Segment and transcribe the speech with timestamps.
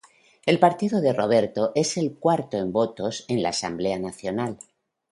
[0.47, 4.57] El partido de Roberto es el cuarto en votos en la Asamblea Nacional.